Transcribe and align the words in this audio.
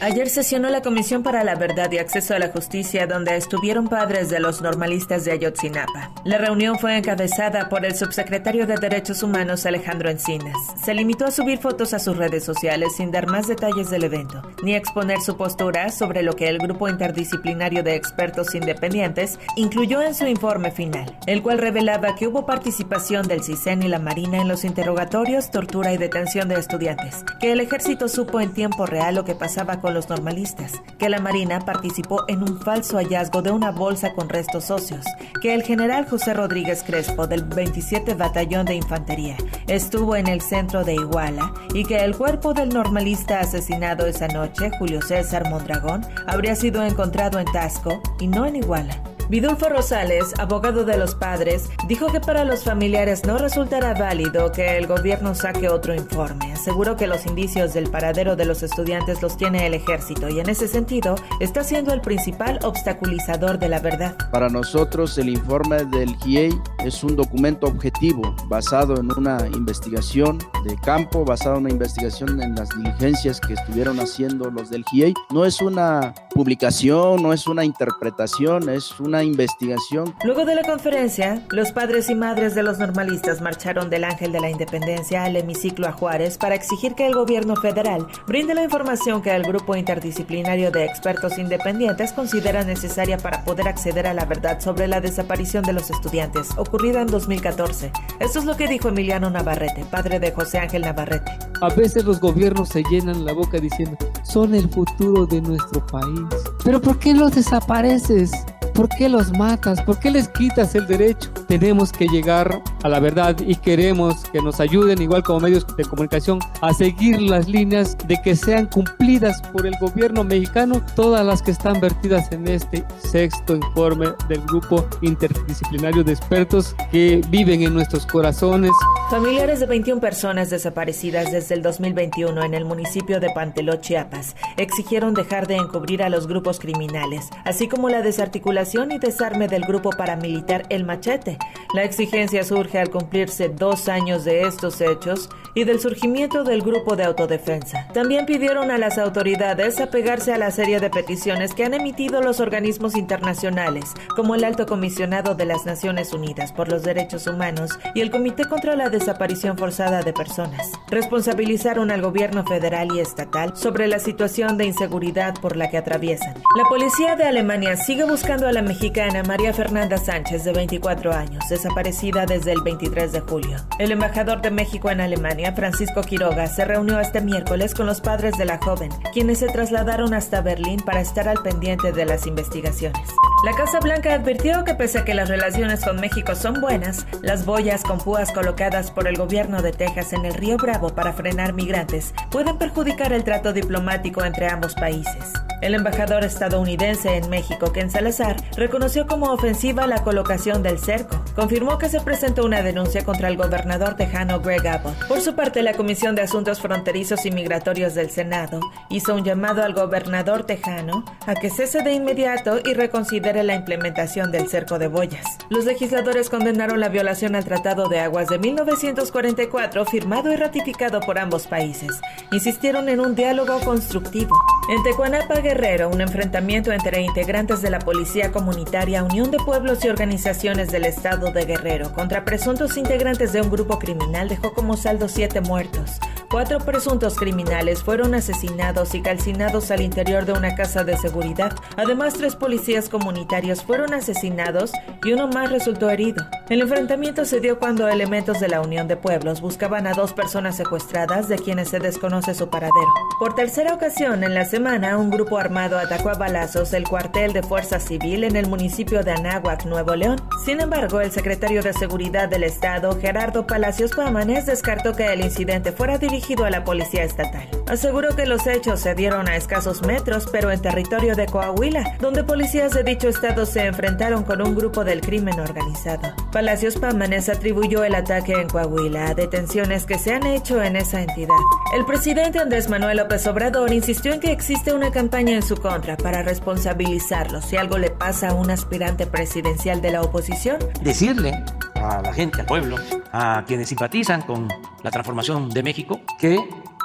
Ayer 0.00 0.28
sesionó 0.28 0.70
la 0.70 0.80
Comisión 0.80 1.24
para 1.24 1.42
la 1.42 1.56
Verdad 1.56 1.90
y 1.90 1.98
Acceso 1.98 2.32
a 2.32 2.38
la 2.38 2.50
Justicia, 2.50 3.08
donde 3.08 3.36
estuvieron 3.36 3.88
padres 3.88 4.30
de 4.30 4.38
los 4.38 4.62
normalistas 4.62 5.24
de 5.24 5.32
Ayotzinapa. 5.32 6.12
La 6.24 6.38
reunión 6.38 6.78
fue 6.78 6.96
encabezada 6.96 7.68
por 7.68 7.84
el 7.84 7.96
subsecretario 7.96 8.64
de 8.68 8.76
Derechos 8.76 9.24
Humanos, 9.24 9.66
Alejandro 9.66 10.08
Encinas. 10.08 10.56
Se 10.84 10.94
limitó 10.94 11.24
a 11.24 11.32
subir 11.32 11.58
fotos 11.58 11.94
a 11.94 11.98
sus 11.98 12.16
redes 12.16 12.44
sociales 12.44 12.94
sin 12.96 13.10
dar 13.10 13.26
más 13.26 13.48
detalles 13.48 13.90
del 13.90 14.04
evento, 14.04 14.40
ni 14.62 14.76
exponer 14.76 15.20
su 15.20 15.36
postura 15.36 15.90
sobre 15.90 16.22
lo 16.22 16.34
que 16.36 16.48
el 16.48 16.58
grupo 16.58 16.88
interdisciplinario 16.88 17.82
de 17.82 17.96
expertos 17.96 18.54
independientes 18.54 19.40
incluyó 19.56 20.00
en 20.00 20.14
su 20.14 20.26
informe 20.26 20.70
final, 20.70 21.18
el 21.26 21.42
cual 21.42 21.58
revelaba 21.58 22.14
que 22.14 22.28
hubo 22.28 22.46
participación 22.46 23.26
del 23.26 23.42
CISEN 23.42 23.82
y 23.82 23.88
la 23.88 23.98
Marina 23.98 24.38
en 24.38 24.46
los 24.46 24.64
interrogatorios, 24.64 25.50
tortura 25.50 25.92
y 25.92 25.96
detención 25.96 26.48
de 26.48 26.54
estudiantes, 26.54 27.24
que 27.40 27.50
el 27.50 27.58
ejército 27.58 28.06
supo 28.06 28.40
en 28.40 28.52
tiempo 28.52 28.86
real 28.86 29.16
lo 29.16 29.24
que 29.24 29.34
pasaba 29.34 29.80
con 29.80 29.87
los 29.90 30.08
normalistas, 30.08 30.72
que 30.98 31.08
la 31.08 31.20
Marina 31.20 31.60
participó 31.60 32.24
en 32.28 32.42
un 32.42 32.60
falso 32.60 32.96
hallazgo 32.98 33.42
de 33.42 33.50
una 33.50 33.70
bolsa 33.70 34.12
con 34.14 34.28
restos 34.28 34.70
óseos, 34.70 35.04
que 35.40 35.54
el 35.54 35.62
general 35.62 36.08
José 36.08 36.34
Rodríguez 36.34 36.82
Crespo 36.82 37.26
del 37.26 37.44
27 37.44 38.14
Batallón 38.14 38.66
de 38.66 38.74
Infantería 38.74 39.36
estuvo 39.66 40.16
en 40.16 40.26
el 40.26 40.40
centro 40.40 40.84
de 40.84 40.94
Iguala 40.94 41.52
y 41.74 41.84
que 41.84 41.98
el 41.98 42.16
cuerpo 42.16 42.54
del 42.54 42.70
normalista 42.70 43.40
asesinado 43.40 44.06
esa 44.06 44.28
noche, 44.28 44.70
Julio 44.78 45.02
César 45.02 45.48
Mondragón, 45.48 46.04
habría 46.26 46.54
sido 46.54 46.82
encontrado 46.82 47.38
en 47.38 47.46
Tasco 47.46 48.00
y 48.20 48.26
no 48.26 48.46
en 48.46 48.56
Iguala. 48.56 49.07
Vidulfo 49.28 49.68
Rosales, 49.68 50.32
abogado 50.38 50.86
de 50.86 50.96
los 50.96 51.14
padres, 51.14 51.68
dijo 51.86 52.06
que 52.06 52.18
para 52.18 52.46
los 52.46 52.64
familiares 52.64 53.26
no 53.26 53.36
resultará 53.36 53.92
válido 53.92 54.50
que 54.52 54.78
el 54.78 54.86
gobierno 54.86 55.34
saque 55.34 55.68
otro 55.68 55.94
informe. 55.94 56.50
Aseguró 56.54 56.96
que 56.96 57.06
los 57.06 57.26
indicios 57.26 57.74
del 57.74 57.90
paradero 57.90 58.36
de 58.36 58.46
los 58.46 58.62
estudiantes 58.62 59.20
los 59.20 59.36
tiene 59.36 59.66
el 59.66 59.74
ejército 59.74 60.30
y 60.30 60.40
en 60.40 60.48
ese 60.48 60.66
sentido 60.66 61.14
está 61.40 61.62
siendo 61.62 61.92
el 61.92 62.00
principal 62.00 62.58
obstaculizador 62.62 63.58
de 63.58 63.68
la 63.68 63.80
verdad. 63.80 64.16
Para 64.30 64.48
nosotros 64.48 65.18
el 65.18 65.28
informe 65.28 65.84
del 65.84 66.16
GIEI 66.16 66.58
es 66.86 67.04
un 67.04 67.14
documento 67.14 67.66
objetivo 67.66 68.34
basado 68.46 68.98
en 68.98 69.12
una 69.12 69.46
investigación 69.52 70.38
de 70.64 70.74
campo, 70.76 71.26
basado 71.26 71.56
en 71.56 71.64
una 71.64 71.70
investigación 71.72 72.40
en 72.40 72.54
las 72.54 72.70
diligencias 72.70 73.42
que 73.42 73.52
estuvieron 73.52 74.00
haciendo 74.00 74.50
los 74.50 74.70
del 74.70 74.84
GIEI. 74.86 75.12
No 75.34 75.44
es 75.44 75.60
una 75.60 76.14
publicación, 76.38 77.20
no 77.20 77.32
es 77.32 77.48
una 77.48 77.64
interpretación, 77.64 78.68
es 78.68 79.00
una 79.00 79.24
investigación. 79.24 80.14
Luego 80.22 80.44
de 80.44 80.54
la 80.54 80.62
conferencia, 80.62 81.42
los 81.50 81.72
padres 81.72 82.08
y 82.10 82.14
madres 82.14 82.54
de 82.54 82.62
los 82.62 82.78
normalistas 82.78 83.40
marcharon 83.40 83.90
del 83.90 84.04
Ángel 84.04 84.30
de 84.30 84.38
la 84.38 84.48
Independencia 84.48 85.24
al 85.24 85.34
hemiciclo 85.34 85.88
a 85.88 85.92
Juárez 85.92 86.38
para 86.38 86.54
exigir 86.54 86.94
que 86.94 87.08
el 87.08 87.14
gobierno 87.14 87.56
federal 87.56 88.06
brinde 88.28 88.54
la 88.54 88.62
información 88.62 89.20
que 89.20 89.34
el 89.34 89.42
grupo 89.42 89.74
interdisciplinario 89.74 90.70
de 90.70 90.84
expertos 90.84 91.38
independientes 91.38 92.12
considera 92.12 92.62
necesaria 92.62 93.18
para 93.18 93.42
poder 93.42 93.66
acceder 93.66 94.06
a 94.06 94.14
la 94.14 94.24
verdad 94.24 94.60
sobre 94.60 94.86
la 94.86 95.00
desaparición 95.00 95.64
de 95.64 95.72
los 95.72 95.90
estudiantes, 95.90 96.50
ocurrida 96.56 97.00
en 97.00 97.08
2014. 97.08 97.90
Esto 98.20 98.38
es 98.38 98.44
lo 98.44 98.56
que 98.56 98.68
dijo 98.68 98.90
Emiliano 98.90 99.28
Navarrete, 99.28 99.84
padre 99.90 100.20
de 100.20 100.30
José 100.30 100.60
Ángel 100.60 100.82
Navarrete. 100.82 101.32
A 101.60 101.68
veces 101.70 102.04
los 102.04 102.20
gobiernos 102.20 102.68
se 102.68 102.84
llenan 102.84 103.24
la 103.24 103.32
boca 103.32 103.58
diciendo, 103.58 103.96
son 104.22 104.54
el 104.54 104.68
futuro 104.68 105.26
de 105.26 105.40
nuestro 105.40 105.84
país. 105.86 106.27
Pero 106.68 106.82
¿por 106.82 106.98
qué 106.98 107.14
los 107.14 107.32
desapareces? 107.32 108.30
¿Por 108.74 108.90
qué 108.90 109.08
los 109.08 109.32
matas? 109.32 109.80
¿Por 109.80 109.98
qué 109.98 110.10
les 110.10 110.28
quitas 110.28 110.74
el 110.74 110.86
derecho? 110.86 111.30
Tenemos 111.48 111.92
que 111.92 112.06
llegar 112.06 112.62
a 112.82 112.88
la 112.90 113.00
verdad 113.00 113.34
y 113.40 113.56
queremos 113.56 114.24
que 114.30 114.42
nos 114.42 114.60
ayuden, 114.60 115.00
igual 115.00 115.22
como 115.22 115.40
medios 115.40 115.66
de 115.76 115.84
comunicación, 115.84 116.40
a 116.60 116.74
seguir 116.74 117.22
las 117.22 117.48
líneas 117.48 117.96
de 118.06 118.20
que 118.22 118.36
sean 118.36 118.66
cumplidas 118.66 119.40
por 119.50 119.66
el 119.66 119.74
gobierno 119.80 120.24
mexicano 120.24 120.82
todas 120.94 121.24
las 121.24 121.40
que 121.40 121.50
están 121.50 121.80
vertidas 121.80 122.30
en 122.32 122.46
este 122.48 122.84
sexto 122.98 123.56
informe 123.56 124.08
del 124.28 124.42
grupo 124.42 124.86
interdisciplinario 125.00 126.04
de 126.04 126.12
expertos 126.12 126.76
que 126.92 127.22
viven 127.30 127.62
en 127.62 127.72
nuestros 127.72 128.04
corazones. 128.04 128.72
Familiares 129.08 129.60
de 129.60 129.66
21 129.66 130.02
personas 130.02 130.50
desaparecidas 130.50 131.32
desde 131.32 131.54
el 131.54 131.62
2021 131.62 132.42
en 132.42 132.52
el 132.52 132.66
municipio 132.66 133.20
de 133.20 133.30
Panteló, 133.30 133.76
Chiapas, 133.76 134.36
exigieron 134.58 135.14
dejar 135.14 135.46
de 135.46 135.56
encubrir 135.56 136.02
a 136.02 136.10
los 136.10 136.26
grupos 136.26 136.60
criminales, 136.60 137.30
así 137.46 137.68
como 137.68 137.88
la 137.88 138.02
desarticulación 138.02 138.92
y 138.92 138.98
desarme 138.98 139.48
del 139.48 139.62
grupo 139.62 139.88
paramilitar 139.90 140.66
El 140.68 140.84
Machete. 140.84 141.37
La 141.74 141.84
exigencia 141.84 142.44
surge 142.44 142.78
al 142.78 142.90
cumplirse 142.90 143.48
dos 143.48 143.88
años 143.88 144.24
de 144.24 144.42
estos 144.42 144.80
hechos 144.80 145.28
y 145.54 145.64
del 145.64 145.80
surgimiento 145.80 146.44
del 146.44 146.62
grupo 146.62 146.96
de 146.96 147.04
autodefensa. 147.04 147.88
También 147.92 148.26
pidieron 148.26 148.70
a 148.70 148.78
las 148.78 148.96
autoridades 148.96 149.80
apegarse 149.80 150.32
a 150.32 150.38
la 150.38 150.50
serie 150.50 150.78
de 150.78 150.88
peticiones 150.88 151.52
que 151.52 151.64
han 151.64 151.74
emitido 151.74 152.20
los 152.20 152.40
organismos 152.40 152.96
internacionales, 152.96 153.92
como 154.14 154.34
el 154.34 154.44
Alto 154.44 154.66
Comisionado 154.66 155.34
de 155.34 155.46
las 155.46 155.66
Naciones 155.66 156.12
Unidas 156.12 156.52
por 156.52 156.68
los 156.68 156.84
Derechos 156.84 157.26
Humanos 157.26 157.72
y 157.94 158.02
el 158.02 158.10
Comité 158.10 158.44
contra 158.44 158.76
la 158.76 158.88
Desaparición 158.88 159.58
Forzada 159.58 160.02
de 160.02 160.12
Personas. 160.12 160.70
Responsabilizaron 160.90 161.90
al 161.90 162.02
gobierno 162.02 162.44
federal 162.44 162.88
y 162.94 163.00
estatal 163.00 163.56
sobre 163.56 163.88
la 163.88 163.98
situación 163.98 164.58
de 164.58 164.66
inseguridad 164.66 165.34
por 165.40 165.56
la 165.56 165.70
que 165.70 165.78
atraviesan. 165.78 166.34
La 166.56 166.64
policía 166.68 167.16
de 167.16 167.24
Alemania 167.24 167.76
sigue 167.76 168.04
buscando 168.04 168.46
a 168.46 168.52
la 168.52 168.62
mexicana 168.62 169.22
María 169.22 169.52
Fernanda 169.52 169.98
Sánchez, 169.98 170.44
de 170.44 170.52
24 170.52 171.12
años, 171.12 171.27
desaparecida 171.48 172.26
desde 172.26 172.52
el 172.52 172.62
23 172.62 173.12
de 173.12 173.20
julio. 173.20 173.56
El 173.78 173.92
embajador 173.92 174.40
de 174.42 174.50
México 174.50 174.90
en 174.90 175.00
Alemania, 175.00 175.52
Francisco 175.52 176.02
Quiroga, 176.02 176.46
se 176.46 176.64
reunió 176.64 177.00
este 177.00 177.20
miércoles 177.20 177.74
con 177.74 177.86
los 177.86 178.00
padres 178.00 178.36
de 178.38 178.44
la 178.44 178.58
joven, 178.58 178.90
quienes 179.12 179.38
se 179.38 179.48
trasladaron 179.48 180.14
hasta 180.14 180.40
Berlín 180.40 180.80
para 180.80 181.00
estar 181.00 181.28
al 181.28 181.42
pendiente 181.42 181.92
de 181.92 182.04
las 182.04 182.26
investigaciones. 182.26 183.08
La 183.44 183.52
Casa 183.52 183.78
Blanca 183.78 184.14
advirtió 184.14 184.64
que 184.64 184.74
pese 184.74 184.98
a 184.98 185.04
que 185.04 185.14
las 185.14 185.28
relaciones 185.28 185.84
con 185.84 186.00
México 186.00 186.34
son 186.34 186.60
buenas, 186.60 187.06
las 187.22 187.46
boyas 187.46 187.84
con 187.84 187.98
púas 187.98 188.32
colocadas 188.32 188.90
por 188.90 189.06
el 189.06 189.16
gobierno 189.16 189.62
de 189.62 189.70
Texas 189.70 190.12
en 190.12 190.24
el 190.24 190.34
río 190.34 190.56
Bravo 190.56 190.88
para 190.90 191.12
frenar 191.12 191.52
migrantes 191.52 192.14
pueden 192.30 192.58
perjudicar 192.58 193.12
el 193.12 193.22
trato 193.22 193.52
diplomático 193.52 194.24
entre 194.24 194.48
ambos 194.48 194.74
países. 194.74 195.32
El 195.60 195.74
embajador 195.74 196.24
estadounidense 196.24 197.16
en 197.16 197.28
México, 197.30 197.72
Ken 197.72 197.90
Salazar, 197.90 198.36
reconoció 198.56 199.06
como 199.06 199.32
ofensiva 199.32 199.86
la 199.86 200.04
colocación 200.04 200.62
del 200.62 200.78
cerco. 200.78 201.17
Confirmó 201.38 201.78
que 201.78 201.88
se 201.88 202.00
presentó 202.00 202.44
una 202.44 202.62
denuncia 202.62 203.04
contra 203.04 203.28
el 203.28 203.36
gobernador 203.36 203.94
tejano 203.94 204.40
Greg 204.40 204.66
Abbott. 204.66 205.06
Por 205.06 205.20
su 205.20 205.36
parte, 205.36 205.62
la 205.62 205.72
Comisión 205.72 206.16
de 206.16 206.22
Asuntos 206.22 206.60
Fronterizos 206.60 207.24
y 207.26 207.30
Migratorios 207.30 207.94
del 207.94 208.10
Senado 208.10 208.58
hizo 208.88 209.14
un 209.14 209.22
llamado 209.22 209.62
al 209.62 209.72
gobernador 209.72 210.42
tejano 210.42 211.04
a 211.28 211.36
que 211.36 211.48
cese 211.48 211.84
de 211.84 211.92
inmediato 211.92 212.58
y 212.64 212.74
reconsidere 212.74 213.44
la 213.44 213.54
implementación 213.54 214.32
del 214.32 214.48
cerco 214.48 214.80
de 214.80 214.88
boyas. 214.88 215.38
Los 215.48 215.64
legisladores 215.64 216.28
condenaron 216.28 216.80
la 216.80 216.88
violación 216.88 217.36
al 217.36 217.44
Tratado 217.44 217.88
de 217.88 218.00
Aguas 218.00 218.26
de 218.26 218.40
1944 218.40 219.84
firmado 219.84 220.32
y 220.32 220.36
ratificado 220.36 220.98
por 220.98 221.20
ambos 221.20 221.46
países. 221.46 222.00
Insistieron 222.32 222.88
en 222.88 222.98
un 222.98 223.14
diálogo 223.14 223.60
constructivo. 223.60 224.34
En 224.68 224.82
Tecuanapa, 224.82 225.40
Guerrero, 225.40 225.88
un 225.88 226.02
enfrentamiento 226.02 226.72
entre 226.72 227.00
integrantes 227.00 227.62
de 227.62 227.70
la 227.70 227.78
Policía 227.78 228.30
Comunitaria, 228.30 229.02
Unión 229.02 229.30
de 229.30 229.38
Pueblos 229.38 229.82
y 229.82 229.88
organizaciones 229.88 230.70
del 230.70 230.84
Estado 230.84 231.32
de 231.32 231.46
Guerrero 231.46 231.94
contra 231.94 232.26
presuntos 232.26 232.76
integrantes 232.76 233.32
de 233.32 233.40
un 233.40 233.50
grupo 233.50 233.78
criminal 233.78 234.28
dejó 234.28 234.52
como 234.52 234.76
saldo 234.76 235.08
siete 235.08 235.40
muertos. 235.40 235.92
Cuatro 236.30 236.58
presuntos 236.58 237.16
criminales 237.16 237.82
fueron 237.82 238.14
asesinados 238.14 238.94
y 238.94 239.00
calcinados 239.00 239.70
al 239.70 239.80
interior 239.80 240.26
de 240.26 240.32
una 240.32 240.54
casa 240.54 240.84
de 240.84 240.98
seguridad. 240.98 241.54
Además, 241.78 242.12
tres 242.12 242.36
policías 242.36 242.90
comunitarios 242.90 243.62
fueron 243.62 243.94
asesinados 243.94 244.72
y 245.02 245.12
uno 245.14 245.28
más 245.28 245.50
resultó 245.50 245.88
herido. 245.88 246.26
El 246.50 246.62
enfrentamiento 246.62 247.24
se 247.24 247.40
dio 247.40 247.58
cuando 247.58 247.88
elementos 247.88 248.40
de 248.40 248.48
la 248.48 248.60
Unión 248.60 248.88
de 248.88 248.96
Pueblos 248.96 249.40
buscaban 249.40 249.86
a 249.86 249.92
dos 249.92 250.12
personas 250.12 250.56
secuestradas 250.56 251.28
de 251.28 251.38
quienes 251.38 251.68
se 251.68 251.78
desconoce 251.78 252.34
su 252.34 252.48
paradero. 252.48 252.92
Por 253.18 253.34
tercera 253.34 253.74
ocasión 253.74 254.24
en 254.24 254.34
la 254.34 254.44
semana, 254.44 254.98
un 254.98 255.10
grupo 255.10 255.38
armado 255.38 255.78
atacó 255.78 256.08
a 256.10 256.14
balazos 256.14 256.72
el 256.72 256.84
cuartel 256.84 257.32
de 257.32 257.42
Fuerza 257.42 257.80
Civil 257.80 258.24
en 258.24 258.34
el 258.34 258.48
municipio 258.48 259.02
de 259.02 259.12
Anáhuac, 259.12 259.66
Nuevo 259.66 259.94
León. 259.94 260.20
Sin 260.44 260.60
embargo, 260.60 261.00
el 261.00 261.10
secretario 261.10 261.62
de 261.62 261.74
Seguridad 261.74 262.28
del 262.28 262.44
Estado, 262.44 262.98
Gerardo 262.98 263.46
Palacios 263.46 263.92
Pámanes, 263.94 264.46
descartó 264.46 264.94
que 264.94 265.12
el 265.12 265.20
incidente 265.20 265.72
fuera 265.72 265.98
dirigido 265.98 266.08
dirigido 266.08 266.44
a 266.44 266.50
la 266.50 266.64
policía 266.64 267.04
estatal. 267.04 267.46
Aseguró 267.68 268.16
que 268.16 268.26
los 268.26 268.46
hechos 268.46 268.80
se 268.80 268.94
dieron 268.94 269.28
a 269.28 269.36
escasos 269.36 269.82
metros, 269.86 270.26
pero 270.32 270.50
en 270.50 270.60
territorio 270.60 271.14
de 271.14 271.26
Coahuila, 271.26 271.96
donde 272.00 272.24
policías 272.24 272.72
de 272.72 272.82
dicho 272.82 273.08
estado 273.08 273.44
se 273.46 273.66
enfrentaron 273.66 274.24
con 274.24 274.40
un 274.40 274.54
grupo 274.54 274.84
del 274.84 275.00
crimen 275.00 275.38
organizado. 275.38 276.14
Palacios 276.38 276.76
Pámanes 276.76 277.28
atribuyó 277.28 277.82
el 277.82 277.96
ataque 277.96 278.32
en 278.32 278.48
Coahuila 278.48 279.08
a 279.08 279.14
detenciones 279.14 279.86
que 279.86 279.98
se 279.98 280.14
han 280.14 280.24
hecho 280.24 280.62
en 280.62 280.76
esa 280.76 281.02
entidad. 281.02 281.34
El 281.76 281.84
presidente 281.84 282.38
Andrés 282.38 282.68
Manuel 282.68 282.98
López 282.98 283.26
Obrador 283.26 283.72
insistió 283.72 284.12
en 284.12 284.20
que 284.20 284.30
existe 284.30 284.72
una 284.72 284.92
campaña 284.92 285.34
en 285.34 285.42
su 285.42 285.56
contra 285.56 285.96
para 285.96 286.22
responsabilizarlo 286.22 287.42
si 287.42 287.56
algo 287.56 287.76
le 287.76 287.90
pasa 287.90 288.28
a 288.28 288.34
un 288.34 288.52
aspirante 288.52 289.04
presidencial 289.04 289.82
de 289.82 289.90
la 289.90 290.00
oposición. 290.00 290.58
Decirle 290.80 291.32
a 291.74 292.02
la 292.02 292.12
gente, 292.12 292.42
al 292.42 292.46
pueblo, 292.46 292.76
a 293.10 293.42
quienes 293.44 293.68
simpatizan 293.68 294.22
con 294.22 294.46
la 294.84 294.92
transformación 294.92 295.50
de 295.50 295.64
México, 295.64 296.00
que 296.20 296.38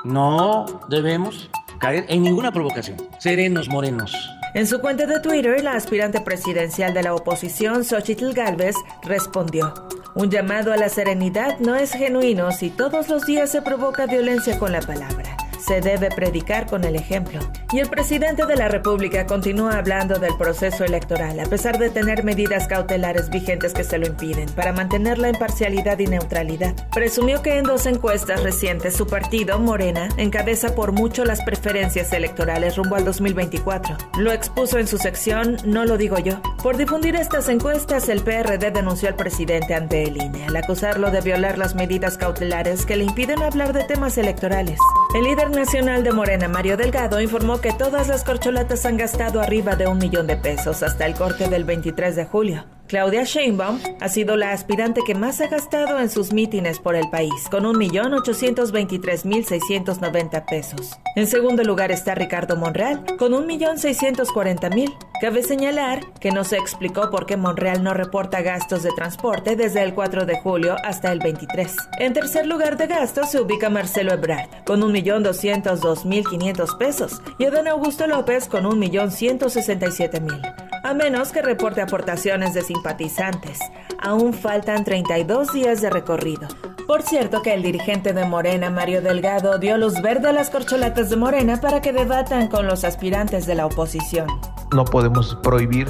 no 0.04 0.66
debemos 0.90 1.52
caer 1.78 2.08
en 2.10 2.24
ninguna 2.24 2.52
provocación. 2.52 2.98
Serenos, 3.20 3.70
morenos. 3.70 4.16
En 4.54 4.68
su 4.68 4.80
cuenta 4.80 5.08
de 5.08 5.20
Twitter, 5.20 5.64
la 5.64 5.74
aspirante 5.74 6.22
presidencial 6.22 6.94
de 6.94 7.02
la 7.02 7.16
oposición, 7.16 7.84
Xochitl 7.84 8.34
Galvez, 8.34 8.76
respondió. 9.02 9.74
Un 10.14 10.30
llamado 10.30 10.72
a 10.72 10.78
la 10.78 10.90
serenidad 10.90 11.58
no 11.60 11.76
es 11.76 11.92
genuino 11.92 12.52
si 12.52 12.70
todos 12.70 13.10
los 13.10 13.26
días 13.26 13.50
se 13.50 13.64
provoca 13.64 14.06
violencia 14.06 14.60
con 14.60 14.72
la 14.72 14.82
palabra 14.82 15.43
se 15.66 15.82
debe 15.82 16.10
predicar 16.10 16.66
con 16.68 16.84
el 16.84 16.96
ejemplo. 16.96 17.40
Y 17.72 17.80
el 17.80 17.90
presidente 17.90 18.46
de 18.46 18.56
la 18.56 18.68
República 18.68 19.26
continúa 19.26 19.78
hablando 19.78 20.20
del 20.20 20.36
proceso 20.38 20.84
electoral, 20.84 21.40
a 21.40 21.46
pesar 21.46 21.78
de 21.80 21.90
tener 21.90 22.24
medidas 22.24 22.68
cautelares 22.68 23.30
vigentes 23.30 23.74
que 23.74 23.84
se 23.84 23.98
lo 23.98 24.08
impiden, 24.08 24.50
para 24.50 24.74
mantener 24.74 25.18
la 25.18 25.30
imparcialidad 25.30 25.98
y 26.00 26.08
neutralidad. 26.08 26.76
Presumió 26.94 27.42
que 27.42 27.58
en 27.58 27.64
dos 27.64 27.86
encuestas 27.86 28.44
recientes 28.44 28.96
su 28.96 29.08
partido, 29.08 29.60
Morena, 29.60 30.10
encabeza 30.18 30.76
por 30.76 30.92
mucho 30.92 31.26
las 31.26 31.44
preferencias 31.44 32.14
electorales 32.14 32.76
rumbo 32.76 32.96
al 32.96 33.06
2024. 33.06 33.98
Lo 34.18 34.32
expuso 34.32 34.80
en 34.80 34.88
su 34.88 34.98
sección 34.98 35.58
No 35.66 35.86
lo 35.86 35.98
digo 35.98 36.20
yo. 36.20 36.42
Por 36.62 36.78
difundir 36.78 37.16
estas 37.16 37.50
encuestas, 37.50 38.10
el 38.10 38.22
PRD 38.22 38.72
denunció 38.72 39.08
al 39.08 39.16
presidente 39.16 39.74
ante 39.74 40.04
el 40.04 40.18
INE 40.18 40.46
al 40.48 40.56
acusarlo 40.56 41.12
de 41.12 41.22
violar 41.22 41.58
las 41.58 41.76
medidas 41.76 42.18
cautelares 42.18 42.86
que 42.86 42.96
le 42.96 43.04
impiden 43.04 43.42
hablar 43.42 43.74
de 43.74 43.84
temas 43.84 44.18
electorales. 44.18 44.80
El 45.14 45.26
líder 45.26 45.52
nacional 45.52 46.04
de 46.04 46.12
Morena, 46.12 46.48
Mario 46.48 46.76
Delgado, 46.76 47.22
informó 47.22 47.62
que 47.62 47.72
todas 47.72 48.08
las 48.08 48.24
corcholatas 48.24 48.84
han 48.88 48.98
gastado 48.98 49.42
arriba 49.42 49.76
de 49.76 49.86
un 49.86 50.00
millón 50.00 50.26
de 50.26 50.38
pesos 50.38 50.82
hasta 50.82 51.06
el 51.06 51.14
corte 51.14 51.50
del 51.50 51.66
23 51.66 52.16
de 52.16 52.26
julio. 52.26 52.66
Claudia 52.94 53.24
Sheinbaum 53.24 53.80
ha 54.02 54.08
sido 54.08 54.38
la 54.38 54.52
aspirante 54.52 55.02
que 55.04 55.16
más 55.16 55.42
ha 55.42 55.48
gastado 55.48 56.00
en 56.00 56.12
sus 56.12 56.32
mítines 56.32 56.78
por 56.78 56.96
el 56.96 57.10
país, 57.10 57.50
con 57.50 57.64
1.823.690 57.64 60.46
pesos. 60.46 61.00
En 61.16 61.26
segundo 61.26 61.64
lugar 61.64 61.92
está 61.92 62.14
Ricardo 62.14 62.56
Monreal, 62.56 63.04
con 63.18 63.32
1.640.000. 63.32 64.96
Cabe 65.20 65.42
señalar 65.42 66.02
que 66.20 66.30
no 66.30 66.44
se 66.44 66.58
explicó 66.58 67.10
por 67.10 67.26
qué 67.26 67.36
Monreal 67.36 67.82
no 67.82 67.96
reporta 67.96 68.44
gastos 68.44 68.84
de 68.84 68.92
transporte 68.96 69.56
desde 69.56 69.82
el 69.82 69.96
4 69.96 70.28
de 70.28 70.40
julio 70.42 70.76
hasta 70.84 71.12
el 71.12 71.18
23. 71.18 71.76
En 71.98 72.14
tercer 72.14 72.46
lugar 72.46 72.78
de 72.78 72.86
gastos 72.86 73.32
se 73.32 73.42
ubica 73.42 73.72
Marcelo 73.72 74.14
Ebrard, 74.14 74.66
con 74.66 74.82
1.202.500 74.82 76.78
pesos, 76.78 77.24
y 77.40 77.46
Adán 77.46 77.70
Augusto 77.70 78.06
López 78.06 78.48
con 78.48 78.66
1.167.000 78.66 80.73
a 80.84 80.94
menos 80.94 81.32
que 81.32 81.42
reporte 81.42 81.82
aportaciones 81.82 82.54
de 82.54 82.62
simpatizantes. 82.62 83.60
Aún 84.00 84.34
faltan 84.34 84.84
32 84.84 85.54
días 85.54 85.82
de 85.82 85.90
recorrido. 85.90 86.48
Por 86.86 87.02
cierto 87.02 87.42
que 87.42 87.54
el 87.54 87.64
dirigente 87.64 88.12
de 88.12 88.26
Morena, 88.26 88.70
Mario 88.70 89.02
Delgado, 89.02 89.58
dio 89.58 89.78
luz 89.78 90.02
verde 90.02 90.28
a 90.28 90.34
las 90.34 90.50
corcholatas 90.50 91.10
de 91.10 91.16
Morena 91.16 91.62
para 91.62 91.82
que 91.82 91.94
debatan 91.94 92.50
con 92.50 92.68
los 92.68 92.84
aspirantes 92.84 93.46
de 93.46 93.56
la 93.56 93.66
oposición. 93.66 94.28
No 94.74 94.84
podemos 94.84 95.36
prohibir 95.42 95.88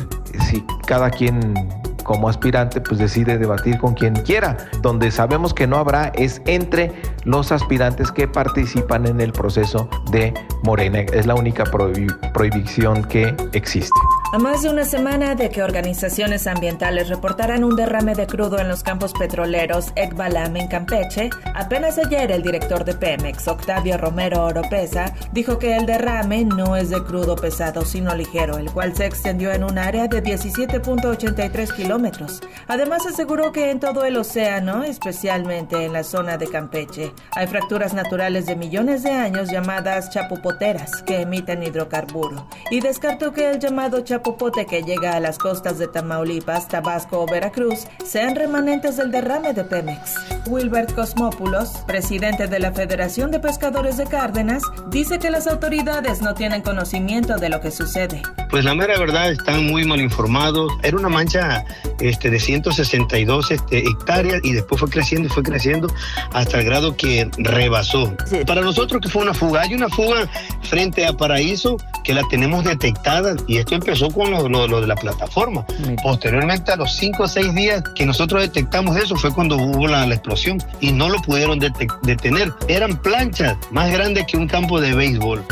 si 0.50 0.63
cada 0.86 1.10
quien 1.10 1.56
como 2.04 2.30
aspirante 2.30 2.81
pues 2.81 3.00
decide 3.00 3.38
debatir 3.38 3.78
con 3.80 3.96
quien 3.96 4.13
quiera. 4.13 4.57
Donde 4.81 5.10
sabemos 5.10 5.54
que 5.54 5.66
no 5.66 5.78
habrá 5.78 6.10
es 6.10 6.42
entre 6.46 6.92
los 7.24 7.51
aspirantes 7.51 8.12
que 8.12 8.28
participan 8.28 9.07
en 9.07 9.22
el 9.22 9.31
proceso 9.31 9.89
de 10.12 10.34
Morena. 10.63 11.00
Es 11.00 11.25
la 11.25 11.36
única 11.36 11.63
prohibición 11.63 13.04
que 13.06 13.36
existe. 13.54 14.00
A 14.34 14.40
más 14.40 14.64
de 14.64 14.70
una 14.70 14.84
semana 14.84 15.36
de 15.36 15.52
que 15.52 15.62
organizaciones 15.62 16.48
ambientales 16.48 17.08
reportaran 17.08 17.64
un 17.64 17.76
derrame 17.76 18.16
de 18.16 18.26
crudo 18.26 18.58
en 18.58 18.68
los 18.68 18.82
campos 18.82 19.14
petroleros 19.14 19.92
Ekbalam 19.96 20.58
en 20.58 20.68
Campeche, 20.68 21.30
apenas 21.54 22.00
ayer 22.00 22.32
el 22.32 22.42
director 22.42 22.84
de 22.84 22.96
Pemex, 22.96 23.48
Octavio 23.48 23.96
Romero 23.96 24.46
Oropesa, 24.46 25.14
dijo 25.34 25.60
que 25.60 25.76
el 25.76 25.86
derrame 25.86 26.46
no 26.46 26.76
es 26.76 26.90
de 26.90 27.04
crudo 27.04 27.36
pesado, 27.36 27.86
sino 27.86 28.16
ligero, 28.16 28.58
el 28.58 28.72
cual 28.72 28.96
se 28.96 29.06
extendió 29.06 29.52
en 29.52 29.64
un 29.64 29.78
área 29.78 30.08
de 30.08 30.24
17.83 30.24 31.76
kilómetros. 31.76 32.42
Además 32.68 33.06
aseguró 33.06 33.52
que 33.52 33.70
en 33.70 33.80
todo 33.80 34.04
el 34.04 34.18
océano, 34.18 34.84
especialmente 34.84 35.86
en 35.86 35.94
la 35.94 36.04
zona 36.04 36.38
de 36.40 36.48
Campeche, 36.48 37.14
hay 37.36 37.46
fracturas 37.46 37.94
naturales 37.94 38.48
de 38.48 38.56
millones 38.56 39.04
de 39.04 39.12
años 39.12 39.52
llamadas 39.52 40.10
chapopoteras 40.10 41.04
que 41.04 41.22
emiten 41.22 41.62
hidrocarburo, 41.62 42.48
y 42.72 42.80
descartó 42.80 43.32
que 43.32 43.52
el 43.52 43.60
llamado 43.60 44.00
chapopote 44.00 44.23
popote 44.24 44.66
que 44.66 44.81
llega 44.81 45.16
a 45.16 45.20
las 45.20 45.38
costas 45.38 45.78
de 45.78 45.88
Tamaulipas, 45.88 46.68
Tabasco 46.68 47.22
o 47.22 47.28
Veracruz 47.28 47.86
sean 48.04 48.36
remanentes 48.36 48.98
del 48.98 49.12
derrame 49.12 49.54
de 49.54 49.64
Pemex. 49.64 50.16
Wilbert 50.48 50.94
Cosmópulos, 50.94 51.70
presidente 51.86 52.48
de 52.48 52.60
la 52.60 52.72
Federación 52.72 53.31
de 53.31 53.40
Pescadores 53.40 53.98
de 53.98 54.06
Cárdenas, 54.06 54.64
dice 54.90 55.20
que 55.20 55.30
las 55.30 55.48
autoridades 55.48 56.22
no 56.22 56.34
tienen 56.34 56.62
conocimiento 56.62 57.38
de 57.38 57.50
lo 57.50 57.62
que 57.62 57.72
sucede. 57.72 58.22
Pues 58.50 58.66
la 58.66 58.74
mera 58.74 58.98
verdad 58.98 59.31
están 59.31 59.66
muy 59.68 59.86
mal 59.86 60.00
informados. 60.00 60.72
Era 60.84 60.98
una 60.98 61.10
mancha 61.10 61.66
este, 62.00 62.30
de 62.30 62.40
162 62.40 63.52
este, 63.52 63.80
hectáreas 63.80 64.40
y 64.44 64.54
después 64.54 64.80
fue 64.80 64.90
creciendo 64.90 65.28
y 65.28 65.31
fue 65.31 65.44
creciendo 65.44 65.88
hasta 66.31 66.60
el 66.60 66.66
grado 66.66 66.96
que 66.96 67.30
rebasó. 67.38 68.16
Para 68.48 68.62
nosotros 68.62 69.02
que 69.02 69.10
fue 69.10 69.24
una 69.24 69.34
fuga, 69.34 69.62
hay 69.62 69.74
una 69.74 69.90
fuga 69.90 70.30
frente 70.62 71.06
a 71.06 71.14
Paraíso 71.14 71.78
que 72.04 72.14
la 72.14 72.24
tenemos 72.30 72.64
detectada 72.64 73.36
y 73.48 73.58
esto 73.58 73.75
empezó 73.75 74.10
con 74.13 74.31
lo, 74.31 74.81
de 74.81 74.88
la 74.88 74.95
plataforma. 74.95 75.65
Posteriormente, 76.01 76.71
a 76.71 76.75
los 76.75 76.95
5 76.95 77.24
o 77.24 77.27
6 77.27 77.54
días 77.54 77.83
que 77.95 78.06
nosotros 78.06 78.42
detectamos 78.42 78.95
eso, 78.98 79.15
fue 79.15 79.33
cuando 79.33 79.57
hubo 79.57 79.88
la, 79.88 80.04
explosión 80.06 80.57
y 80.80 80.92
no 80.92 81.10
lo 81.10 81.21
pudieron 81.21 81.60
detener. 81.60 82.54
Eran 82.68 82.98
planchas 82.98 83.57
más 83.71 83.92
grandes 83.92 84.25
que 84.27 84.38
un 84.38 84.48
campo 84.48 84.80
de 84.80 84.94
béisbol. 84.94 85.44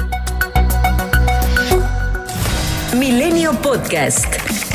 Milenio 2.96 3.54
Podcast. 3.54 4.71